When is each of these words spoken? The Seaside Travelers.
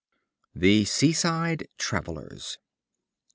The 0.55 0.85
Seaside 0.85 1.67
Travelers. 1.77 2.57